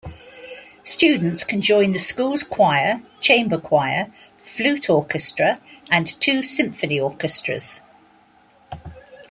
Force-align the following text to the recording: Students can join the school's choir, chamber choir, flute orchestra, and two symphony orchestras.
Students 0.81 1.43
can 1.43 1.61
join 1.61 1.91
the 1.91 1.99
school's 1.99 2.41
choir, 2.41 3.03
chamber 3.19 3.59
choir, 3.59 4.11
flute 4.35 4.89
orchestra, 4.89 5.61
and 5.91 6.07
two 6.19 6.41
symphony 6.41 6.99
orchestras. 6.99 7.81